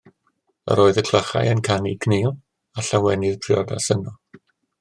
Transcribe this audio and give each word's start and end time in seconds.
Yr 0.75 0.79
oedd 0.85 0.99
y 1.01 1.03
clychau 1.09 1.51
yn 1.51 1.61
canu 1.69 1.93
cnul, 2.05 2.33
a 2.79 2.87
llawenydd 2.89 3.39
priodas 3.45 3.93
yno. 3.99 4.19